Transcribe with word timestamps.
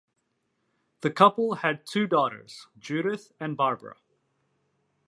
The 1.01 1.11
couple 1.11 1.53
had 1.53 1.85
two 1.85 2.07
daughters, 2.07 2.65
Judith 2.79 3.33
and 3.39 3.55
Barbara. 3.55 3.97